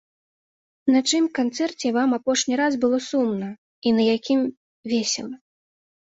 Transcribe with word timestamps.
На 0.93 0.99
чыім 1.09 1.25
канцэрце 1.39 1.91
вам 1.97 2.15
апошні 2.17 2.53
раз 2.61 2.73
было 2.85 2.97
сумна, 3.09 3.49
і 3.89 3.93
на 3.97 4.03
якім 4.15 4.41
весела? 4.93 5.35